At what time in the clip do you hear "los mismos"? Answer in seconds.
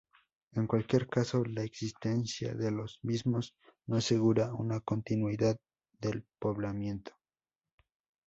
2.71-3.55